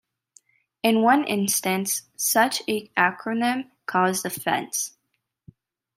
[0.81, 4.97] In one instance, such an acronym caused offense.